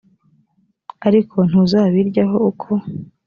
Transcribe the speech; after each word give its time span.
ariko 1.07 1.35
ntuzabiryaho 1.49 2.37
uko 2.51 2.71